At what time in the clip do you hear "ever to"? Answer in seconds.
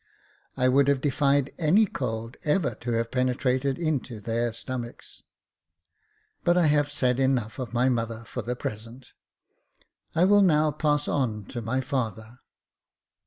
2.43-2.93